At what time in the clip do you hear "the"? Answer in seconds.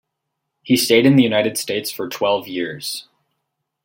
1.15-1.21